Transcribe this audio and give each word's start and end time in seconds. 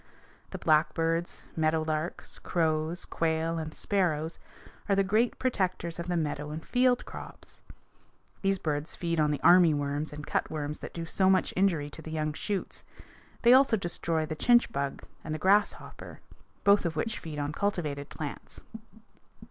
The 0.49 0.57
blackbirds, 0.57 1.43
meadow 1.55 1.83
larks, 1.83 2.39
crows, 2.39 3.05
quail, 3.05 3.59
and 3.59 3.71
sparrows 3.75 4.39
are 4.89 4.95
the 4.95 5.03
great 5.03 5.37
protectors 5.37 5.99
of 5.99 6.07
the 6.07 6.17
meadow 6.17 6.49
and 6.49 6.65
field 6.65 7.05
crops. 7.05 7.61
These 8.41 8.57
birds 8.57 8.95
feed 8.95 9.19
on 9.19 9.29
the 9.29 9.39
army 9.41 9.75
worms 9.75 10.11
and 10.11 10.25
cutworms 10.25 10.79
that 10.79 10.95
do 10.95 11.05
so 11.05 11.29
much 11.29 11.53
injury 11.55 11.91
to 11.91 12.01
the 12.01 12.09
young 12.09 12.33
shoots; 12.33 12.83
they 13.43 13.53
also 13.53 13.77
destroy 13.77 14.25
the 14.25 14.35
chinch 14.35 14.71
bug 14.71 15.03
and 15.23 15.35
the 15.35 15.37
grasshopper, 15.37 16.19
both 16.63 16.83
of 16.83 16.95
which 16.95 17.19
feed 17.19 17.37
on 17.37 17.51
cultivated 17.51 18.09
plants. 18.09 18.59